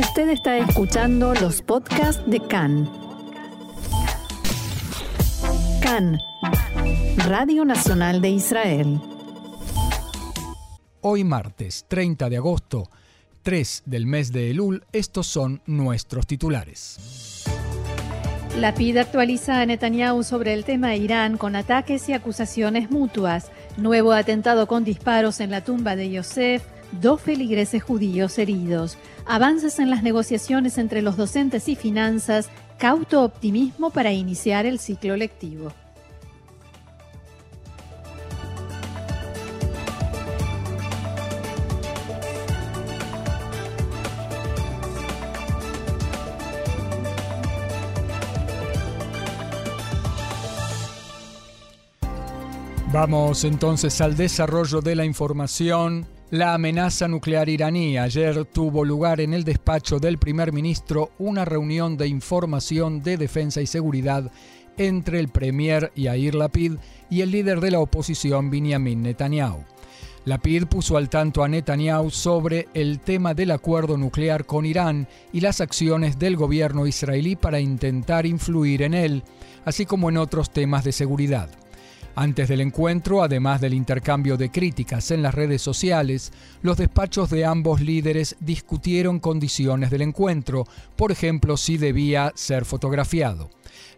[0.00, 2.90] Usted está escuchando los podcasts de CAN.
[5.82, 6.18] CAN,
[7.28, 8.98] Radio Nacional de Israel.
[11.02, 12.88] Hoy martes 30 de agosto,
[13.42, 17.44] 3 del mes de Elul, estos son nuestros titulares.
[18.56, 23.50] La PID actualiza a Netanyahu sobre el tema de Irán con ataques y acusaciones mutuas.
[23.76, 26.62] Nuevo atentado con disparos en la tumba de Yosef
[27.00, 32.48] dos feligreses judíos heridos, avances en las negociaciones entre los docentes y finanzas,
[32.78, 35.72] cauto optimismo para iniciar el ciclo lectivo.
[52.92, 56.08] Vamos entonces al desarrollo de la información.
[56.30, 57.98] La amenaza nuclear iraní.
[57.98, 63.60] Ayer tuvo lugar en el despacho del primer ministro una reunión de información de defensa
[63.60, 64.30] y seguridad
[64.76, 66.74] entre el premier Yair Lapid
[67.10, 69.64] y el líder de la oposición Benjamin Netanyahu.
[70.24, 75.40] Lapid puso al tanto a Netanyahu sobre el tema del acuerdo nuclear con Irán y
[75.40, 79.24] las acciones del gobierno israelí para intentar influir en él,
[79.64, 81.50] así como en otros temas de seguridad.
[82.20, 87.46] Antes del encuentro, además del intercambio de críticas en las redes sociales, los despachos de
[87.46, 93.48] ambos líderes discutieron condiciones del encuentro, por ejemplo, si debía ser fotografiado.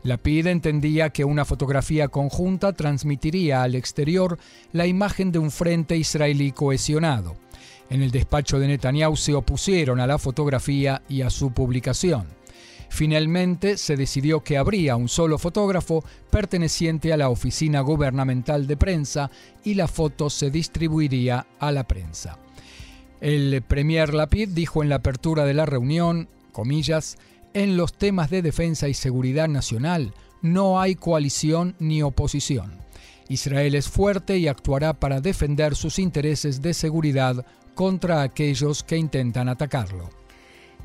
[0.04, 4.38] La PID entendía que una fotografía conjunta transmitiría al exterior
[4.70, 7.34] la imagen de un frente israelí cohesionado.
[7.90, 12.28] En el despacho de Netanyahu se opusieron a la fotografía y a su publicación.
[12.92, 19.30] Finalmente se decidió que habría un solo fotógrafo perteneciente a la Oficina Gubernamental de Prensa
[19.64, 22.38] y la foto se distribuiría a la prensa.
[23.22, 27.16] El Premier Lapid dijo en la apertura de la reunión, comillas,
[27.54, 32.72] en los temas de defensa y seguridad nacional no hay coalición ni oposición.
[33.26, 39.48] Israel es fuerte y actuará para defender sus intereses de seguridad contra aquellos que intentan
[39.48, 40.10] atacarlo.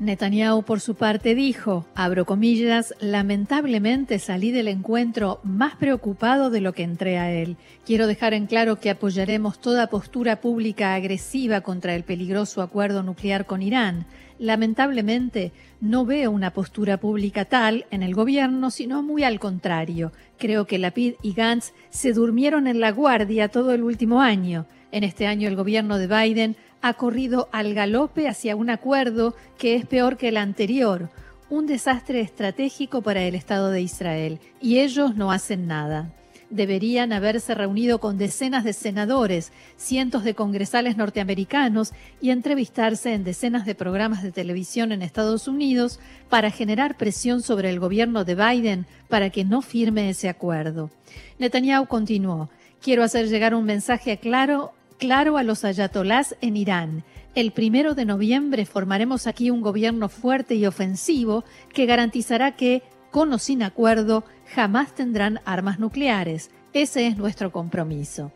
[0.00, 6.72] Netanyahu, por su parte, dijo, abro comillas, lamentablemente salí del encuentro más preocupado de lo
[6.72, 7.56] que entré a él.
[7.84, 13.44] Quiero dejar en claro que apoyaremos toda postura pública agresiva contra el peligroso acuerdo nuclear
[13.44, 14.06] con Irán.
[14.38, 15.50] Lamentablemente,
[15.80, 20.12] no veo una postura pública tal en el gobierno, sino muy al contrario.
[20.38, 24.66] Creo que Lapid y Gantz se durmieron en la guardia todo el último año.
[24.90, 29.74] En este año el gobierno de Biden ha corrido al galope hacia un acuerdo que
[29.74, 31.10] es peor que el anterior,
[31.50, 36.12] un desastre estratégico para el Estado de Israel, y ellos no hacen nada.
[36.50, 43.66] Deberían haberse reunido con decenas de senadores, cientos de congresales norteamericanos y entrevistarse en decenas
[43.66, 46.00] de programas de televisión en Estados Unidos
[46.30, 50.90] para generar presión sobre el gobierno de Biden para que no firme ese acuerdo.
[51.38, 52.48] Netanyahu continuó,
[52.80, 57.04] quiero hacer llegar un mensaje claro claro a los ayatolás en Irán.
[57.34, 63.32] El primero de noviembre formaremos aquí un gobierno fuerte y ofensivo que garantizará que, con
[63.32, 66.50] o sin acuerdo, jamás tendrán armas nucleares.
[66.72, 68.32] Ese es nuestro compromiso.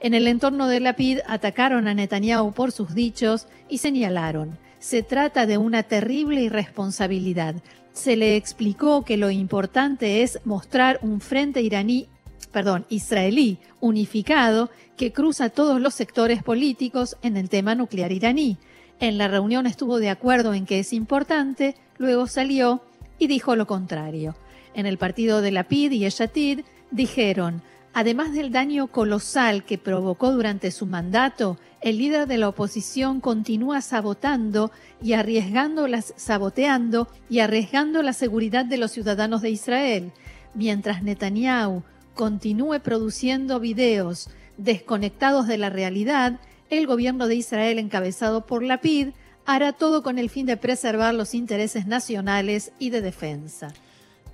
[0.00, 5.02] En el entorno de la PID atacaron a Netanyahu por sus dichos y señalaron, se
[5.02, 7.54] trata de una terrible irresponsabilidad.
[7.92, 12.08] Se le explicó que lo importante es mostrar un frente iraní
[12.46, 18.58] perdón, israelí unificado que cruza todos los sectores políticos en el tema nuclear iraní.
[18.98, 22.82] En la reunión estuvo de acuerdo en que es importante, luego salió
[23.18, 24.36] y dijo lo contrario.
[24.74, 27.62] En el partido de la PID y Eshatid dijeron,
[27.94, 33.80] además del daño colosal que provocó durante su mandato, el líder de la oposición continúa
[33.80, 34.70] sabotando
[35.02, 40.12] y arriesgando las, saboteando y arriesgando la seguridad de los ciudadanos de Israel,
[40.54, 41.82] mientras Netanyahu
[42.20, 46.38] continúe produciendo videos desconectados de la realidad,
[46.68, 49.12] el gobierno de Israel encabezado por la PID
[49.46, 53.72] hará todo con el fin de preservar los intereses nacionales y de defensa.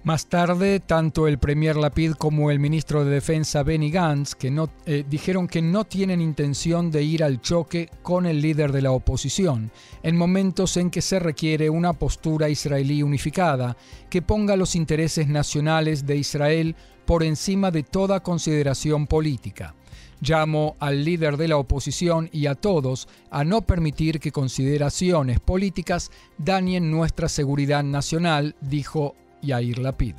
[0.07, 4.71] Más tarde, tanto el premier Lapid como el ministro de Defensa Benny Gantz que no,
[4.85, 8.93] eh, dijeron que no tienen intención de ir al choque con el líder de la
[8.93, 9.73] oposición,
[10.05, 13.77] en momentos en que se requiere una postura israelí unificada
[14.09, 19.75] que ponga los intereses nacionales de Israel por encima de toda consideración política.
[20.21, 26.13] Llamo al líder de la oposición y a todos a no permitir que consideraciones políticas
[26.39, 30.17] dañen nuestra seguridad nacional, dijo Yair Lapid.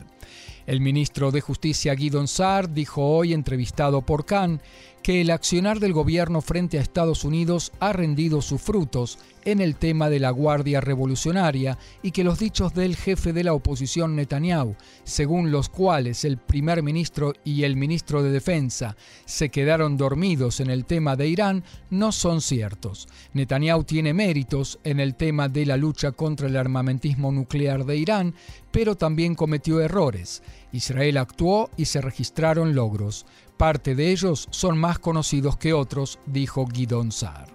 [0.66, 4.62] El ministro de Justicia Guidon Saar dijo hoy, entrevistado por Khan,
[5.08, 9.78] que el accionar del gobierno frente a Estados Unidos ha rendido sus frutos en el
[9.78, 14.76] tema de la Guardia Revolucionaria y que los dichos del jefe de la oposición Netanyahu,
[15.06, 20.70] según los cuales el primer ministro y el ministro de Defensa se quedaron dormidos en
[20.70, 23.08] el tema de Irán, no son ciertos.
[23.32, 28.36] Netanyahu tiene méritos en el tema de la lucha contra el armamentismo nuclear de Irán,
[28.74, 30.44] pero también cometió errores.
[30.74, 33.26] Israel actuó y se registraron logros.
[33.58, 37.48] Parte de ellos son más conocidos que otros, dijo Guidon Saar.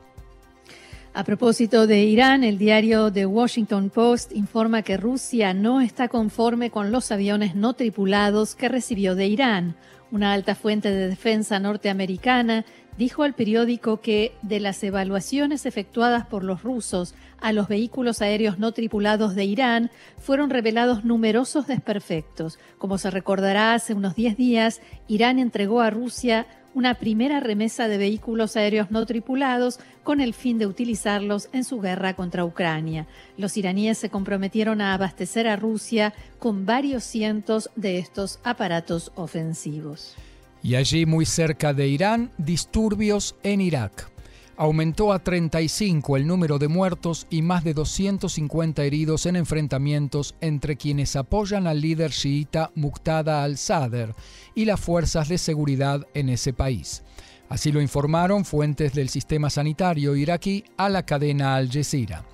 [1.14, 6.70] A propósito de Irán, el diario The Washington Post informa que Rusia no está conforme
[6.70, 9.76] con los aviones no tripulados que recibió de Irán.
[10.10, 12.64] Una alta fuente de defensa norteamericana
[12.98, 18.58] dijo al periódico que de las evaluaciones efectuadas por los rusos a los vehículos aéreos
[18.58, 22.58] no tripulados de Irán fueron revelados numerosos desperfectos.
[22.78, 27.98] Como se recordará, hace unos 10 días, Irán entregó a Rusia una primera remesa de
[27.98, 33.06] vehículos aéreos no tripulados con el fin de utilizarlos en su guerra contra Ucrania.
[33.36, 40.16] Los iraníes se comprometieron a abastecer a Rusia con varios cientos de estos aparatos ofensivos.
[40.62, 44.10] Y allí, muy cerca de Irán, disturbios en Irak.
[44.56, 50.76] Aumentó a 35 el número de muertos y más de 250 heridos en enfrentamientos entre
[50.76, 54.14] quienes apoyan al líder chiita Muqtada al-Sadr
[54.54, 57.02] y las fuerzas de seguridad en ese país.
[57.48, 62.24] Así lo informaron fuentes del sistema sanitario iraquí a la cadena Al Jazeera.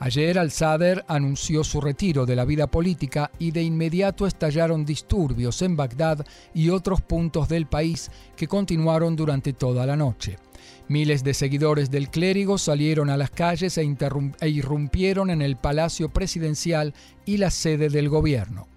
[0.00, 5.76] Ayer al-Sadr anunció su retiro de la vida política y de inmediato estallaron disturbios en
[5.76, 6.24] Bagdad
[6.54, 10.36] y otros puntos del país que continuaron durante toda la noche.
[10.86, 13.96] Miles de seguidores del clérigo salieron a las calles e,
[14.40, 16.94] e irrumpieron en el palacio presidencial
[17.26, 18.68] y la sede del gobierno.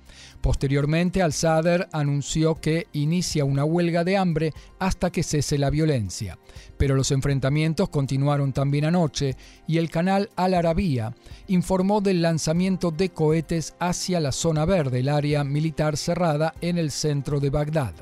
[0.42, 6.40] Posteriormente, al-Sadr anunció que inicia una huelga de hambre hasta que cese la violencia.
[6.82, 9.36] Pero los enfrentamientos continuaron también anoche
[9.68, 11.14] y el canal Al Arabía
[11.46, 16.90] informó del lanzamiento de cohetes hacia la zona verde, el área militar cerrada en el
[16.90, 17.94] centro de Bagdad.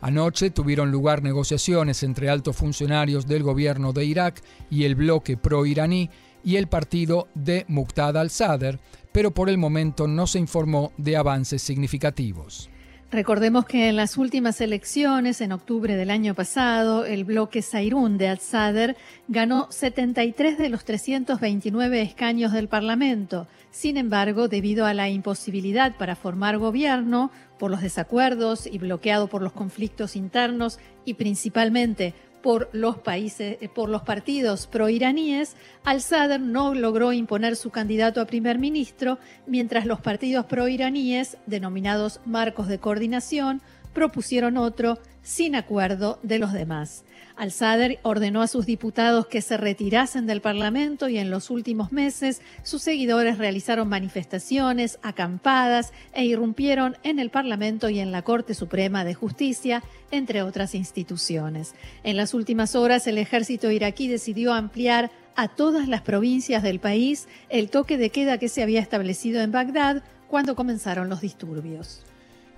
[0.00, 6.10] Anoche tuvieron lugar negociaciones entre altos funcionarios del gobierno de Irak y el bloque pro-iraní
[6.42, 8.80] y el partido de Muqtada al-Sadr,
[9.12, 12.70] pero por el momento no se informó de avances significativos.
[13.12, 18.28] Recordemos que en las últimas elecciones, en octubre del año pasado, el bloque Zairún de
[18.28, 18.94] al-Sadr
[19.26, 23.48] ganó 73 de los 329 escaños del Parlamento.
[23.72, 29.42] Sin embargo, debido a la imposibilidad para formar gobierno, por los desacuerdos y bloqueado por
[29.42, 36.74] los conflictos internos y principalmente por los países, eh, por los partidos proiraníes, al-Sadr no
[36.74, 43.60] logró imponer su candidato a primer ministro, mientras los partidos proiraníes, denominados marcos de coordinación,
[43.92, 47.04] propusieron otro sin acuerdo de los demás.
[47.40, 52.42] Al-Sadr ordenó a sus diputados que se retirasen del Parlamento y en los últimos meses
[52.64, 59.06] sus seguidores realizaron manifestaciones, acampadas e irrumpieron en el Parlamento y en la Corte Suprema
[59.06, 61.74] de Justicia, entre otras instituciones.
[62.04, 67.26] En las últimas horas el ejército iraquí decidió ampliar a todas las provincias del país
[67.48, 72.02] el toque de queda que se había establecido en Bagdad cuando comenzaron los disturbios.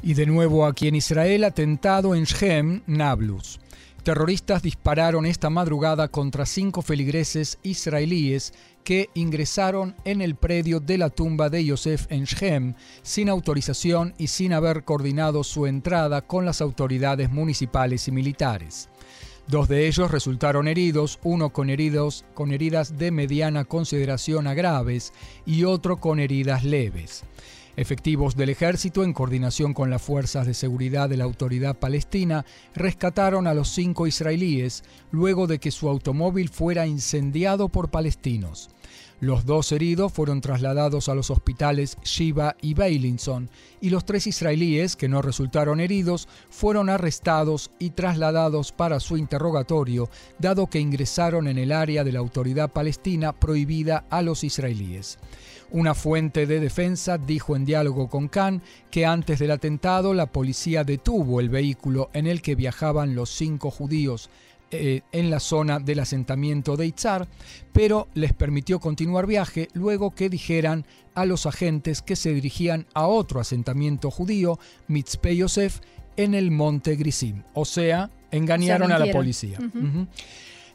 [0.02, 3.61] Y de nuevo aquí en Israel, atentado en Shem, Nablus.
[4.02, 8.52] Terroristas dispararon esta madrugada contra cinco feligreses israelíes
[8.82, 14.26] que ingresaron en el predio de la tumba de Yosef en Shem sin autorización y
[14.26, 18.88] sin haber coordinado su entrada con las autoridades municipales y militares.
[19.46, 21.68] Dos de ellos resultaron heridos, uno con,
[22.34, 25.12] con heridas de mediana consideración a graves
[25.46, 27.22] y otro con heridas leves.
[27.74, 33.46] Efectivos del ejército, en coordinación con las fuerzas de seguridad de la autoridad palestina, rescataron
[33.46, 38.68] a los cinco israelíes luego de que su automóvil fuera incendiado por palestinos.
[39.20, 43.48] Los dos heridos fueron trasladados a los hospitales Shiva y Beilinson
[43.80, 50.10] y los tres israelíes que no resultaron heridos fueron arrestados y trasladados para su interrogatorio,
[50.40, 55.18] dado que ingresaron en el área de la autoridad palestina prohibida a los israelíes.
[55.72, 58.60] Una fuente de defensa dijo en diálogo con Khan
[58.90, 63.70] que antes del atentado la policía detuvo el vehículo en el que viajaban los cinco
[63.70, 64.28] judíos
[64.70, 67.26] eh, en la zona del asentamiento de Itzar,
[67.72, 73.06] pero les permitió continuar viaje luego que dijeran a los agentes que se dirigían a
[73.06, 75.80] otro asentamiento judío, Mitzpe Yosef,
[76.16, 77.44] en el monte Grisim.
[77.54, 79.58] O sea, engañaron a la policía.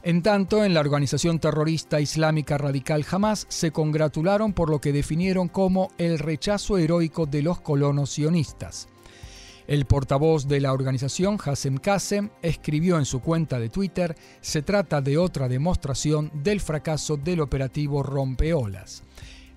[0.02, 5.48] En tanto, en la organización terrorista islámica radical Hamas se congratularon por lo que definieron
[5.48, 8.88] como el rechazo heroico de los colonos sionistas.
[9.66, 15.02] El portavoz de la organización, Hassem Kassem, escribió en su cuenta de Twitter, se trata
[15.02, 19.02] de otra demostración del fracaso del operativo Rompeolas.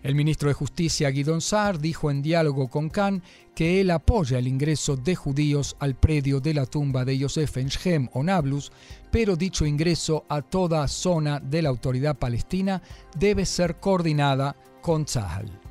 [0.03, 3.21] El ministro de Justicia Guidon Saar dijo en diálogo con Khan
[3.53, 7.67] que él apoya el ingreso de judíos al predio de la tumba de Yosef en
[7.67, 8.71] Shem o Nablus,
[9.11, 12.81] pero dicho ingreso a toda zona de la autoridad palestina
[13.17, 15.70] debe ser coordinada con Tzahal.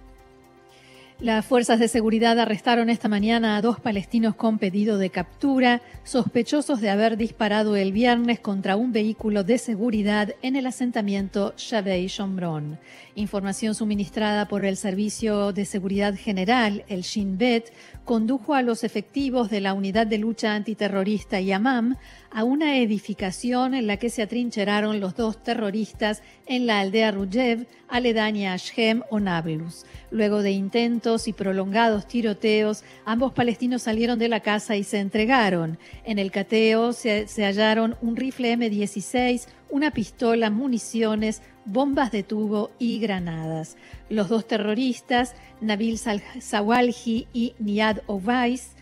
[1.21, 6.81] Las fuerzas de seguridad arrestaron esta mañana a dos palestinos con pedido de captura, sospechosos
[6.81, 12.79] de haber disparado el viernes contra un vehículo de seguridad en el asentamiento Shavei Shomron.
[13.17, 17.71] Información suministrada por el Servicio de Seguridad General, el Shin Bet,
[18.07, 21.97] condujo a los efectivos de la Unidad de Lucha Antiterrorista Yamam
[22.31, 27.67] a una edificación en la que se atrincheraron los dos terroristas en la aldea Rujev,
[27.91, 29.85] aledaña a Shem o Nablus.
[30.11, 35.79] Luego de intentos y prolongados tiroteos, ambos palestinos salieron de la casa y se entregaron.
[36.05, 42.99] En el cateo se, hallaron un rifle M16, una pistola, municiones, bombas de tubo y
[42.99, 43.77] granadas.
[44.09, 48.73] Los dos terroristas, Nabil Sawalji y Niad Ovais,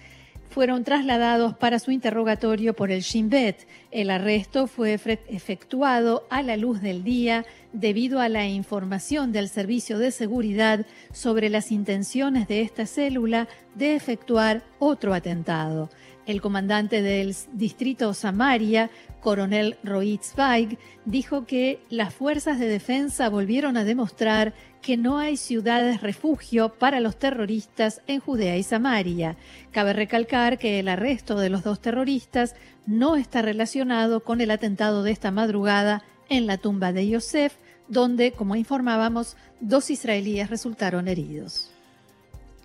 [0.49, 3.67] fueron trasladados para su interrogatorio por el Shin Bet.
[3.91, 9.99] El arresto fue efectuado a la luz del día debido a la información del Servicio
[9.99, 15.91] de Seguridad sobre las intenciones de esta célula de efectuar otro atentado.
[16.29, 18.91] El comandante del distrito Samaria,
[19.23, 25.39] coronel Roy Zweig, dijo que las fuerzas de defensa volvieron a demostrar que no hay
[25.39, 29.37] ciudades refugio para los terroristas en Judea y Samaria.
[29.73, 32.55] Cabe recalcar que el arresto de los dos terroristas
[32.85, 37.55] no está relacionado con el atentado de esta madrugada en la tumba de Yosef,
[37.89, 41.71] donde, como informábamos, dos israelíes resultaron heridos.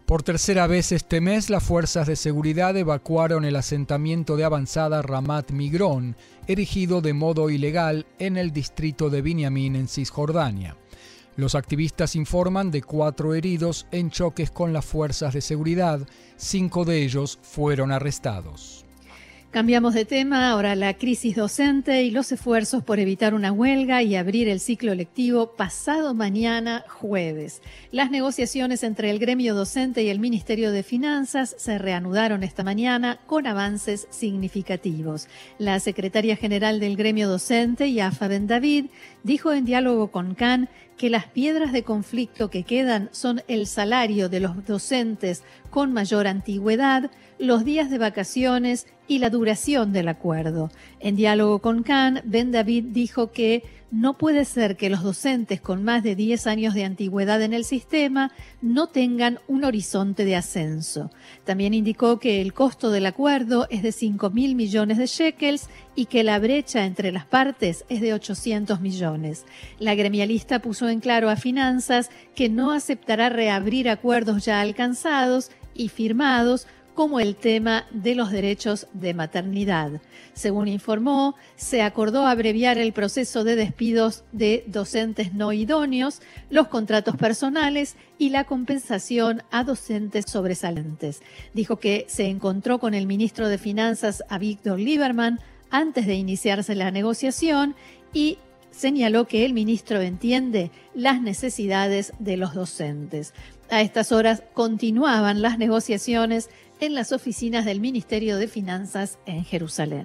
[0.06, 5.52] Por tercera vez este mes, las fuerzas de seguridad evacuaron el asentamiento de avanzada Ramat
[5.52, 10.76] Migrón, erigido de modo ilegal en el distrito de Binyamin en Cisjordania.
[11.38, 16.02] Los activistas informan de cuatro heridos en choques con las fuerzas de seguridad,
[16.36, 18.86] cinco de ellos fueron arrestados.
[19.54, 24.16] Cambiamos de tema, ahora la crisis docente y los esfuerzos por evitar una huelga y
[24.16, 27.62] abrir el ciclo lectivo pasado mañana jueves.
[27.92, 33.20] Las negociaciones entre el gremio docente y el Ministerio de Finanzas se reanudaron esta mañana
[33.28, 35.28] con avances significativos.
[35.60, 38.86] La secretaria general del gremio docente, Yafa Ben David,
[39.22, 40.68] dijo en diálogo con CAN
[40.98, 46.28] que las piedras de conflicto que quedan son el salario de los docentes con mayor
[46.28, 50.70] antigüedad, los días de vacaciones y la duración del acuerdo.
[51.00, 55.84] En diálogo con Khan, Ben David dijo que no puede ser que los docentes con
[55.84, 61.12] más de 10 años de antigüedad en el sistema no tengan un horizonte de ascenso.
[61.44, 66.06] También indicó que el costo del acuerdo es de 5 mil millones de shekels y
[66.06, 69.46] que la brecha entre las partes es de 800 millones.
[69.80, 75.90] La gremialista puso en claro a Finanzas que no aceptará reabrir acuerdos ya alcanzados y
[75.90, 80.02] firmados como el tema de los derechos de maternidad.
[80.34, 87.16] Según informó, se acordó abreviar el proceso de despidos de docentes no idóneos, los contratos
[87.18, 91.22] personales y la compensación a docentes sobresalientes.
[91.54, 95.40] Dijo que se encontró con el ministro de Finanzas, a Víctor Lieberman,
[95.72, 97.76] antes de iniciarse la negociación
[98.14, 98.38] y
[98.70, 103.34] señaló que el ministro entiende las necesidades de los docentes.
[103.74, 110.04] A estas horas continuaban las negociaciones en las oficinas del Ministerio de Finanzas en Jerusalén.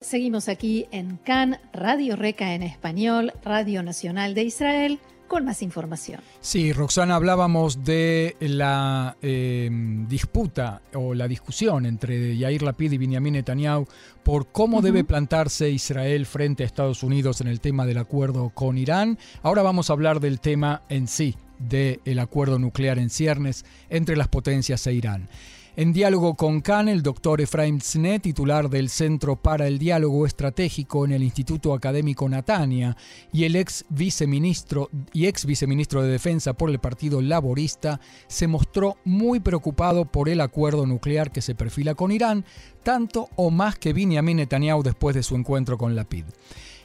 [0.00, 6.20] Seguimos aquí en CAN, Radio Reca en español, Radio Nacional de Israel, con más información.
[6.40, 13.34] Sí, Roxana, hablábamos de la em, disputa o la discusión entre Yair Lapid y Benjamin
[13.34, 13.86] Netanyahu
[14.22, 18.78] por cómo debe plantarse Israel frente a Estados Unidos en el tema del acuerdo con
[18.78, 19.18] Irán.
[19.42, 24.28] Ahora vamos a hablar del tema en sí, del acuerdo nuclear en ciernes entre las
[24.28, 25.28] potencias e Irán.
[25.76, 31.04] En diálogo con Khan, el doctor Efraim Tzne, titular del Centro para el Diálogo Estratégico
[31.04, 32.96] en el Instituto Académico Natania,
[33.32, 38.98] y el ex viceministro y ex viceministro de Defensa por el Partido Laborista, se mostró
[39.04, 42.44] muy preocupado por el acuerdo nuclear que se perfila con Irán,
[42.84, 46.26] tanto o más que Benjamin Netanyahu después de su encuentro con Lapid.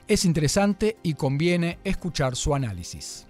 [0.08, 3.27] Es interesante y conviene escuchar su análisis.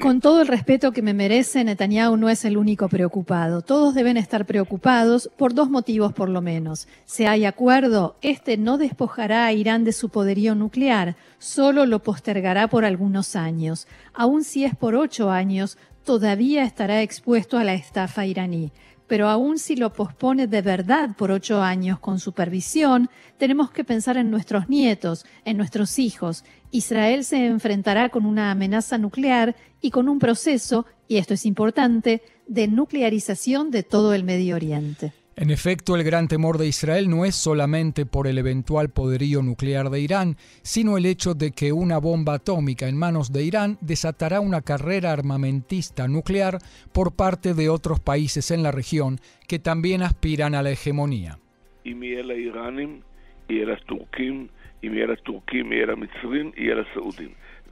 [0.00, 3.62] Con todo el respeto que me merece, Netanyahu no es el único preocupado.
[3.62, 6.86] Todos deben estar preocupados por dos motivos por lo menos.
[7.04, 12.68] Si hay acuerdo, este no despojará a Irán de su poderío nuclear, solo lo postergará
[12.68, 13.88] por algunos años.
[14.14, 18.72] Aun si es por ocho años, todavía estará expuesto a la estafa iraní
[19.10, 24.16] pero aún si lo pospone de verdad por ocho años con supervisión, tenemos que pensar
[24.16, 26.44] en nuestros nietos, en nuestros hijos.
[26.70, 32.22] Israel se enfrentará con una amenaza nuclear y con un proceso, y esto es importante,
[32.46, 35.12] de nuclearización de todo el Medio Oriente.
[35.36, 39.88] En efecto, el gran temor de Israel no es solamente por el eventual poderío nuclear
[39.88, 44.40] de Irán, sino el hecho de que una bomba atómica en manos de Irán desatará
[44.40, 46.58] una carrera armamentista nuclear
[46.92, 49.18] por parte de otros países en la región
[49.48, 51.38] que también aspiran a la hegemonía.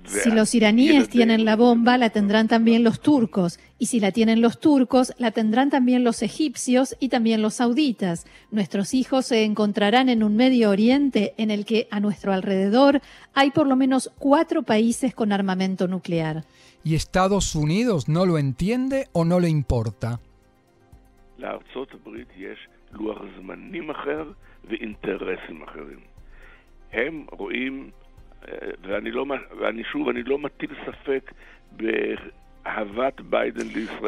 [0.05, 3.61] Si los iraníes tienen la bomba, la tendrán también los turcos.
[3.79, 8.27] Y si la tienen los turcos, la tendrán también los egipcios y también los sauditas.
[8.51, 13.03] Nuestros hijos se encontrarán en un Medio Oriente en el que a nuestro alrededor
[13.35, 16.45] hay por lo menos cuatro países con armamento nuclear.
[16.85, 20.21] ¿Y Estados Unidos no lo entiende o no le importa?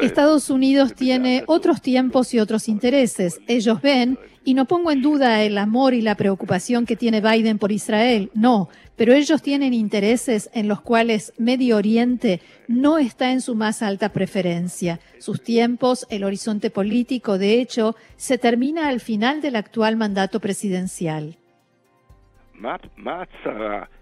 [0.03, 3.41] Estados Unidos tiene otros tiempos y otros intereses.
[3.47, 7.59] Ellos ven, y no pongo en duda el amor y la preocupación que tiene Biden
[7.59, 13.41] por Israel, no, pero ellos tienen intereses en los cuales Medio Oriente no está en
[13.41, 15.01] su más alta preferencia.
[15.19, 21.37] Sus tiempos, el horizonte político, de hecho, se termina al final del actual mandato presidencial.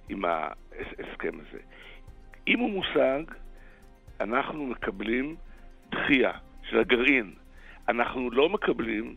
[0.10, 1.60] עם ההסכם הזה.
[2.48, 3.24] אם הוא מושג,
[4.22, 5.36] אנחנו מקבלים
[5.91, 6.32] דחייה
[6.70, 7.34] של הגרעין.
[7.89, 9.15] אנחנו לא מקבלים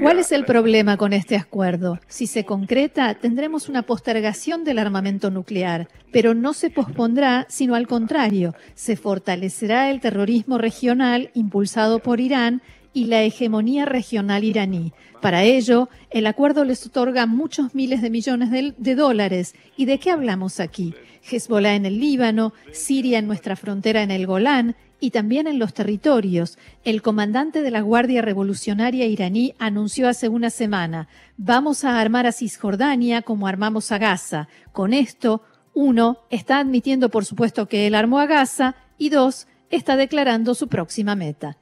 [0.00, 1.98] ¿Cuál es el problema con este acuerdo?
[2.06, 7.86] Si se concreta, tendremos una postergación del armamento nuclear, pero no se pospondrá, sino al
[7.86, 14.92] contrario, se fortalecerá el terrorismo regional impulsado por Irán y la hegemonía regional iraní.
[15.25, 19.55] Para ello, el acuerdo les otorga muchos miles de millones de, dólares.
[19.75, 20.93] ¿Y de qué hablamos aquí?
[21.27, 25.73] Hezbollah en el Líbano, Siria en nuestra frontera en el Golán y también en los
[25.73, 26.59] territorios.
[26.83, 31.07] El comandante de la Guardia Revolucionaria iraní anunció hace una semana,
[31.37, 34.47] vamos a armar a Cisjordania como armamos a Gaza.
[34.73, 35.41] Con esto,
[35.73, 40.67] uno, está admitiendo por supuesto que él armó a Gaza y dos, está declarando su
[40.67, 41.57] próxima meta.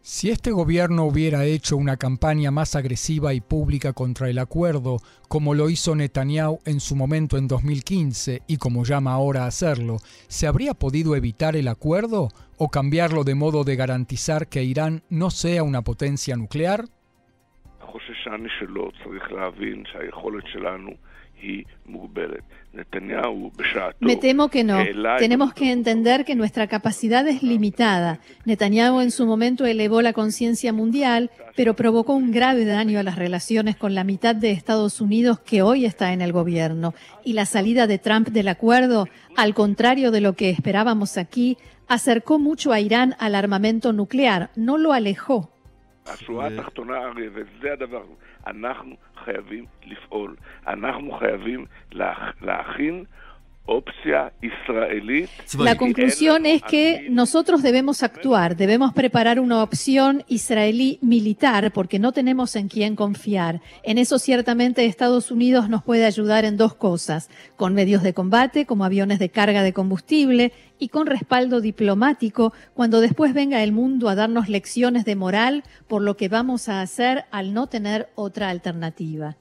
[0.00, 5.54] Si este gobierno hubiera hecho una campaña más agresiva y pública contra el acuerdo, como
[5.54, 10.46] lo hizo Netanyahu en su momento en 2015 y como llama ahora a hacerlo, ¿se
[10.46, 15.62] habría podido evitar el acuerdo o cambiarlo de modo de garantizar que Irán no sea
[15.62, 16.84] una potencia nuclear?
[24.00, 24.78] Me temo que no.
[25.18, 28.20] Tenemos que entender que nuestra capacidad es limitada.
[28.44, 33.16] Netanyahu en su momento elevó la conciencia mundial, pero provocó un grave daño a las
[33.16, 36.94] relaciones con la mitad de Estados Unidos que hoy está en el gobierno.
[37.24, 41.56] Y la salida de Trump del acuerdo, al contrario de lo que esperábamos aquí,
[41.88, 45.50] acercó mucho a Irán al armamento nuclear, no lo alejó.
[46.08, 46.60] השורה ו...
[46.60, 48.04] התחתונה, הרי, וזה הדבר,
[48.46, 50.36] אנחנו חייבים לפעול.
[50.66, 52.42] אנחנו חייבים להכ...
[52.42, 53.04] להכין
[55.58, 62.12] La conclusión es que nosotros debemos actuar, debemos preparar una opción israelí militar porque no
[62.12, 63.60] tenemos en quién confiar.
[63.82, 68.64] En eso ciertamente Estados Unidos nos puede ayudar en dos cosas, con medios de combate
[68.64, 74.08] como aviones de carga de combustible y con respaldo diplomático cuando después venga el mundo
[74.08, 78.48] a darnos lecciones de moral por lo que vamos a hacer al no tener otra
[78.48, 79.36] alternativa.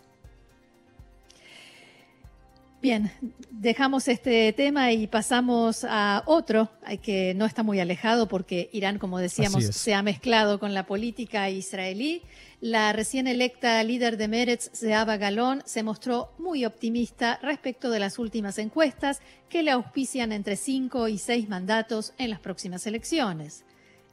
[2.80, 3.12] Bien,
[3.50, 6.70] dejamos este tema y pasamos a otro
[7.02, 11.50] que no está muy alejado porque Irán, como decíamos, se ha mezclado con la política
[11.50, 12.22] israelí.
[12.62, 18.20] La recién electa líder de Meretz, Zehava Galón, se mostró muy optimista respecto de las
[18.20, 23.66] últimas encuestas que le auspician entre cinco y seis mandatos en las próximas elecciones.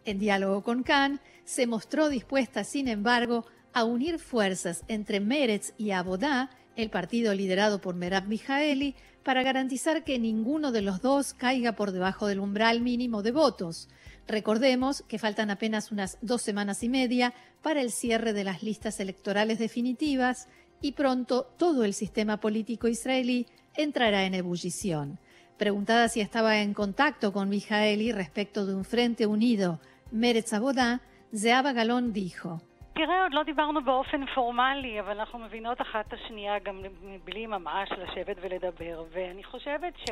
[0.07, 5.91] En diálogo con Khan, se mostró dispuesta, sin embargo, a unir fuerzas entre Meretz y
[5.91, 11.73] Abodá el partido liderado por Merab Mijaeli, para garantizar que ninguno de los dos caiga
[11.73, 13.89] por debajo del umbral mínimo de votos.
[14.27, 19.01] Recordemos que faltan apenas unas dos semanas y media para el cierre de las listas
[19.01, 20.49] electorales definitivas
[20.81, 25.19] y pronto todo el sistema político israelí entrará en ebullición.
[25.57, 31.01] Preguntada si estaba en contacto con Mijaeli respecto de un frente unido, Meretz Abodá,
[31.35, 32.61] Zeaba Galón dijo.
[32.95, 37.89] תראה, עוד לא דיברנו באופן פורמלי, אבל אנחנו מבינות אחת את השנייה גם מבלי ממש
[37.93, 40.11] לשבת ולדבר, ואני חושבת ש...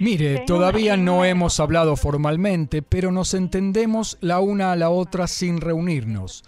[0.00, 5.60] Mire, todavía no hemos hablado formalmente, pero nos entendemos la una a la otra sin
[5.60, 6.42] reunirnos.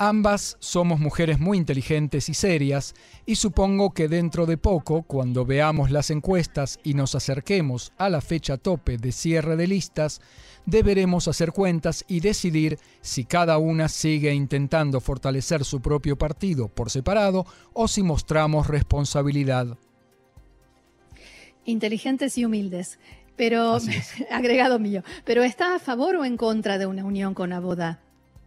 [0.00, 2.94] Ambas somos mujeres muy inteligentes y serias
[3.26, 8.20] y supongo que dentro de poco, cuando veamos las encuestas y nos acerquemos a la
[8.20, 10.20] fecha tope de cierre de listas,
[10.66, 16.90] deberemos hacer cuentas y decidir si cada una sigue intentando fortalecer su propio partido por
[16.90, 19.76] separado o si mostramos responsabilidad.
[21.64, 23.00] Inteligentes y humildes,
[23.34, 23.78] pero
[24.30, 27.98] agregado mío, pero ¿está a favor o en contra de una unión con Aboda?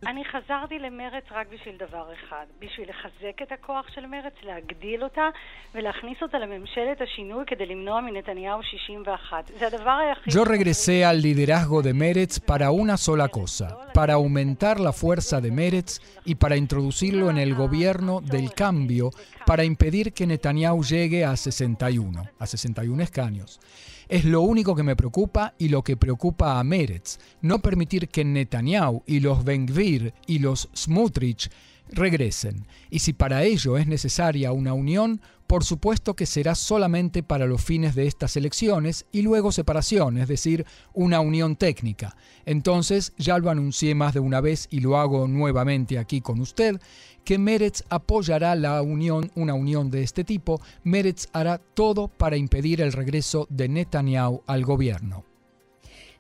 [0.08, 5.30] אני חזרתי למרץ רק בשביל דבר אחד, בשביל לחזק את הכוח של מרץ, להגדיל אותה
[5.76, 9.52] ולהכניס אותה לממשלת השינוי כדי למנוע מנתניהו 61.
[9.60, 10.34] זה הדבר היחיד...
[10.34, 15.52] Yo regresé al liderazgo de Meretz para una sola cosa, para aumentar la fuerza de
[15.52, 19.12] Meretz y para introducirlo en el gobierno del cambio
[19.46, 23.60] para impedir que Netanyahu llegue a 61, a 61 escaños.
[24.08, 28.26] Es lo único que me preocupa y lo que preocupa a Meretz, no permitir que
[28.26, 31.50] Netanyahu y los Ben-Gvir y los Smutrich
[31.92, 32.66] regresen.
[32.90, 37.62] Y si para ello es necesaria una unión, por supuesto que será solamente para los
[37.62, 42.16] fines de estas elecciones y luego separación, es decir, una unión técnica.
[42.46, 46.80] Entonces, ya lo anuncié más de una vez y lo hago nuevamente aquí con usted,
[47.24, 50.62] que Meretz apoyará la unión, una unión de este tipo.
[50.84, 55.26] Meretz hará todo para impedir el regreso de Netanyahu al gobierno.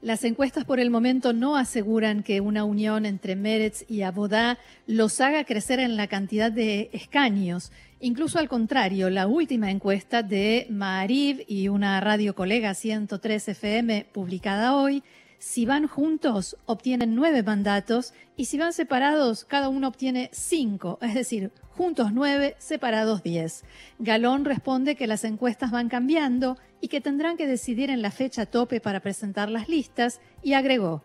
[0.01, 5.21] Las encuestas por el momento no aseguran que una unión entre Meretz y Abodá los
[5.21, 7.71] haga crecer en la cantidad de escaños.
[7.99, 14.75] Incluso al contrario, la última encuesta de Maariv y una radio colega 103 FM publicada
[14.75, 15.03] hoy,
[15.41, 21.15] si van juntos obtienen nueve mandatos y si van separados cada uno obtiene cinco, es
[21.15, 23.65] decir, juntos nueve, separados diez.
[23.97, 28.45] Galón responde que las encuestas van cambiando y que tendrán que decidir en la fecha
[28.45, 31.01] tope para presentar las listas y agregó.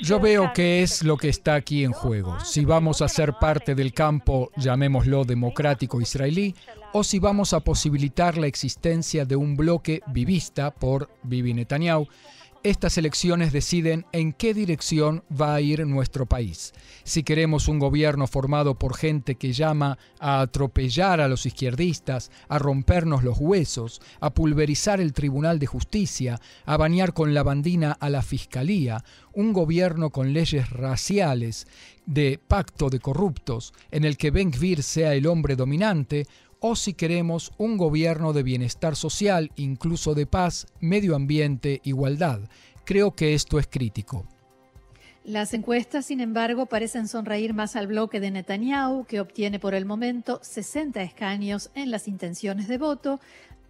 [0.00, 3.74] Yo veo que es lo que está aquí en juego, si vamos a ser parte
[3.74, 6.54] del campo, llamémoslo democrático israelí,
[6.92, 12.08] o si vamos a posibilitar la existencia de un bloque vivista por Bibi Netanyahu,
[12.64, 16.72] estas elecciones deciden en qué dirección va a ir nuestro país.
[17.04, 22.58] Si queremos un gobierno formado por gente que llama a atropellar a los izquierdistas, a
[22.58, 28.08] rompernos los huesos, a pulverizar el Tribunal de Justicia, a bañar con la bandina a
[28.08, 31.66] la Fiscalía, un gobierno con leyes raciales,
[32.06, 36.26] de pacto de corruptos, en el que Ben Gvir sea el hombre dominante,
[36.66, 42.40] o si queremos un gobierno de bienestar social, incluso de paz, medio ambiente, igualdad.
[42.86, 44.26] Creo que esto es crítico.
[45.24, 49.84] Las encuestas, sin embargo, parecen sonreír más al bloque de Netanyahu, que obtiene por el
[49.84, 53.20] momento 60 escaños en las intenciones de voto,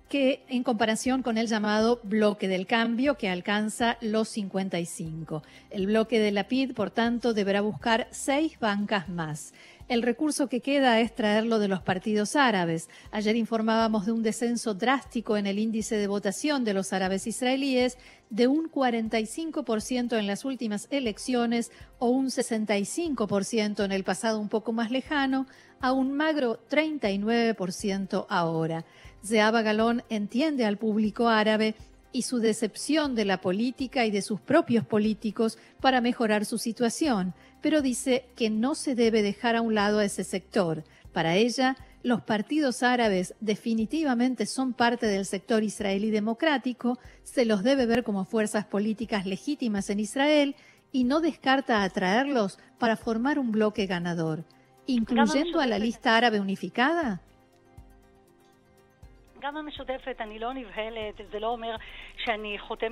[0.08, 5.42] que en comparación con el llamado bloque del cambio, que alcanza los 55.
[5.70, 9.52] El bloque de la PID, por tanto, deberá buscar seis bancas más.
[9.86, 12.88] El recurso que queda es traerlo de los partidos árabes.
[13.10, 17.98] Ayer informábamos de un descenso drástico en el índice de votación de los árabes israelíes
[18.30, 24.72] de un 45% en las últimas elecciones o un 65% en el pasado un poco
[24.72, 25.46] más lejano,
[25.80, 28.86] a un magro 39% ahora.
[29.22, 31.74] Zeaba Galón entiende al público árabe
[32.14, 37.34] y su decepción de la política y de sus propios políticos para mejorar su situación,
[37.60, 40.84] pero dice que no se debe dejar a un lado a ese sector.
[41.12, 47.84] Para ella, los partidos árabes definitivamente son parte del sector israelí democrático, se los debe
[47.84, 50.54] ver como fuerzas políticas legítimas en Israel
[50.92, 54.44] y no descarta atraerlos para formar un bloque ganador,
[54.86, 57.22] incluyendo a la lista árabe unificada.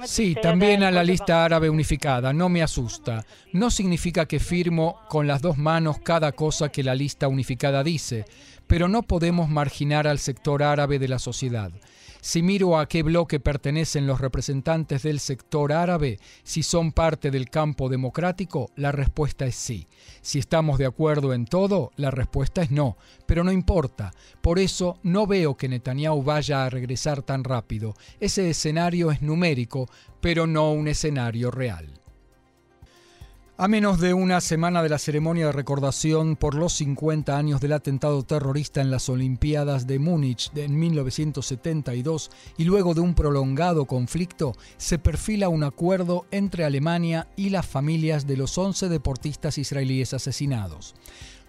[0.07, 3.25] Sí, también a la lista árabe unificada, no me asusta.
[3.53, 8.25] No significa que firmo con las dos manos cada cosa que la lista unificada dice,
[8.67, 11.73] pero no podemos marginar al sector árabe de la sociedad.
[12.25, 17.51] Si miro a qué bloque pertenecen los representantes del sector árabe, si son parte del
[17.51, 19.89] campo democrático, la respuesta es sí.
[20.21, 24.13] Si estamos de acuerdo en todo, la respuesta es no, pero no importa.
[24.41, 27.95] Por eso no veo que Netanyahu vaya a regresar tan rápido.
[28.21, 32.02] Ese escenario es numérico, pero no un escenario real.
[33.63, 37.75] A menos de una semana de la ceremonia de recordación por los 50 años del
[37.75, 44.57] atentado terrorista en las Olimpiadas de Múnich en 1972 y luego de un prolongado conflicto,
[44.79, 50.97] se perfila un acuerdo entre Alemania y las familias de los 11 deportistas israelíes asesinados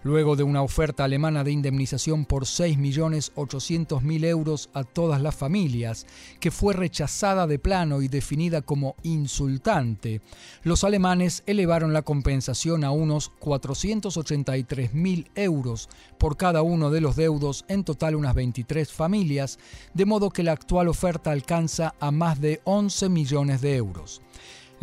[0.04, 6.06] luego de una oferta alemana de indemnización por 6.800.000 euros a todas las familias,
[6.38, 10.20] que fue rechazada de plano y definida como insultante,
[10.62, 15.88] los alemanes elevaron la compensación a unos 483.000 euros
[16.18, 19.58] por cada uno de los deudos, en total unas 23 familias,
[19.94, 24.20] de modo que la actual oferta alcanza a más de 11 millones de euros.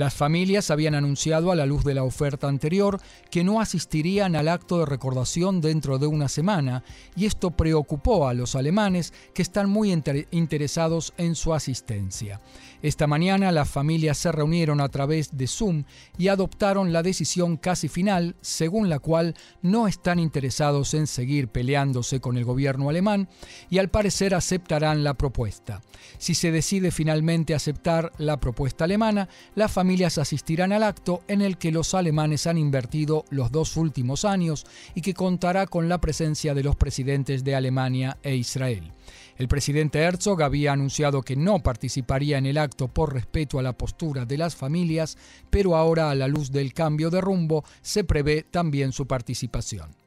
[0.02, 4.48] Las familias habían anunciado a la luz de la oferta anterior que no asistirían al
[4.48, 6.84] acto de recordación dentro de una semana
[7.16, 9.92] y esto preocupó a los alemanes que están muy
[10.32, 12.42] interesados en su asistencia.
[12.82, 15.84] Esta mañana las familias se reunieron a través de Zoom
[16.18, 22.20] y adoptaron la decisión casi final según la cual no están interesados en seguir peleándose
[22.20, 23.30] con el gobierno alemán
[23.70, 25.84] y al parecer aceptarán la propuesta.
[26.18, 31.58] Si se decide finalmente aceptar la propuesta alemana, la familias asistirán al acto en el
[31.58, 36.54] que los alemanes han invertido los dos últimos años y que contará con la presencia
[36.54, 38.94] de los presidentes de Alemania e Israel.
[39.38, 43.74] El presidente Herzog había anunciado que no participaría en el acto por respeto a la
[43.74, 45.18] postura de las familias,
[45.50, 50.01] pero ahora a la luz del cambio de rumbo se prevé también su participación.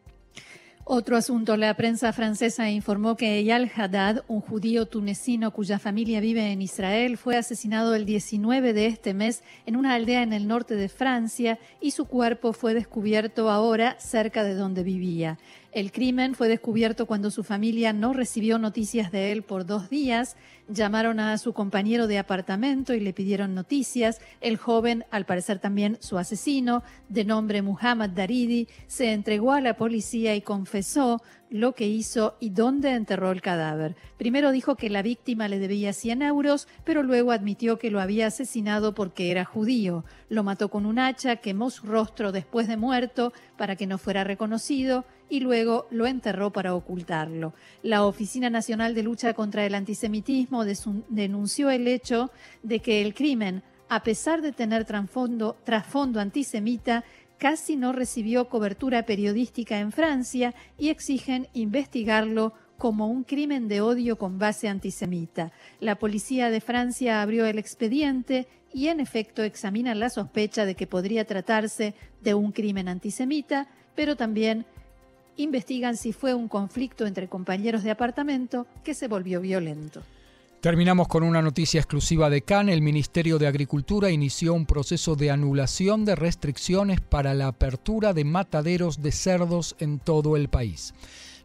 [0.87, 6.53] Otro asunto, la prensa francesa informó que Eyal Haddad, un judío tunecino cuya familia vive
[6.53, 10.75] en Israel, fue asesinado el 19 de este mes en una aldea en el norte
[10.75, 15.39] de Francia y su cuerpo fue descubierto ahora cerca de donde vivía.
[15.75, 20.37] El crimen fue descubierto cuando su familia no recibió noticias de él por dos días.
[20.69, 24.21] Llamaron a su compañero de apartamento y le pidieron noticias.
[24.41, 29.77] El joven, al parecer también su asesino, de nombre Muhammad Daridi, se entregó a la
[29.77, 33.97] policía y confesó lo que hizo y dónde enterró el cadáver.
[34.17, 38.29] Primero dijo que la víctima le debía 100 euros, pero luego admitió que lo había
[38.29, 40.05] asesinado porque era judío.
[40.29, 44.23] Lo mató con un hacha, quemó su rostro después de muerto para que no fuera
[44.23, 47.55] reconocido y luego lo enterró para ocultarlo.
[47.83, 50.65] La Oficina Nacional de Lucha contra el Antisemitismo
[51.09, 52.31] denunció el hecho
[52.63, 55.57] de que el crimen, a pesar de tener trasfondo,
[56.21, 57.05] antisemita,
[57.39, 64.19] casi no recibió cobertura periodística en Francia y exigen investigarlo como un crimen de odio
[64.19, 65.53] con base antisemita.
[65.81, 70.87] La policía de Francia abrió el expediente y en efecto examinan la sospecha de que
[70.87, 74.67] podría tratarse de un crimen antisemita, pero también
[75.37, 80.03] investigan si fue un conflicto entre compañeros de apartamento que se volvió violento.
[80.61, 82.75] Terminamos con una noticia exclusiva de Cannes.
[82.75, 88.25] El Ministerio de Agricultura inició un proceso de anulación de restricciones para la apertura de
[88.25, 90.95] mataderos de cerdos en todo el país.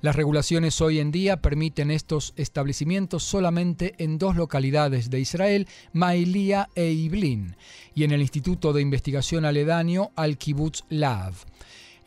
[0.01, 6.69] Las regulaciones hoy en día permiten estos establecimientos solamente en dos localidades de Israel, Mailía
[6.73, 7.57] e Iblin,
[7.93, 11.33] y en el Instituto de Investigación aledaño al Kibbutz Lav.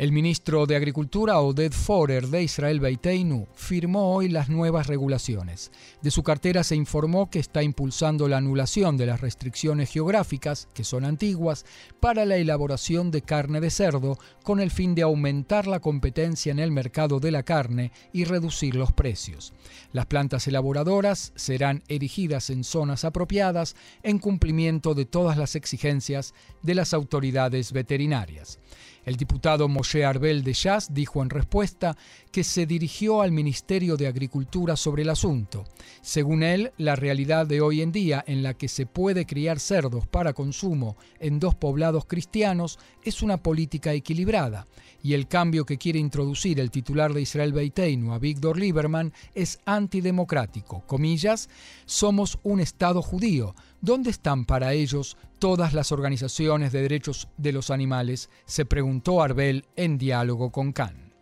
[0.02, 5.70] El ministro de Agricultura, Oded Forer, de Israel Beiteinu, firmó hoy las nuevas regulaciones.
[6.00, 10.82] De su cartera se informó que está impulsando la anulación de las restricciones geográficas, que
[10.82, 11.64] son antiguas,
[12.00, 16.58] para la elaboración de carne de cerdo, con el fin de aumentar la competencia en
[16.58, 19.52] el mercado de la carne y reducir los precios.
[19.92, 26.74] Las plantas elaboradoras serán erigidas en zonas apropiadas en cumplimiento de todas las exigencias de
[26.74, 28.58] las autoridades veterinarias.
[29.04, 31.96] El diputado Moshe Arbel de Jazz dijo en respuesta
[32.30, 35.64] que se dirigió al Ministerio de Agricultura sobre el asunto.
[36.02, 40.06] Según él, la realidad de hoy en día en la que se puede criar cerdos
[40.06, 44.66] para consumo en dos poblados cristianos es una política equilibrada
[45.02, 49.58] y el cambio que quiere introducir el titular de Israel Beiteinu a Víctor Lieberman es
[49.64, 50.82] antidemocrático.
[50.86, 51.48] Comillas,
[51.86, 53.54] somos un Estado judío.
[53.84, 58.30] ¿Dónde están para ellos todas las organizaciones de derechos de los animales?
[58.44, 61.12] se preguntó Arbel en diálogo con Khan.